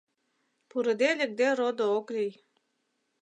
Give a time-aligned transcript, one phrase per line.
[0.69, 2.33] Пурыде-лекде родо ок лий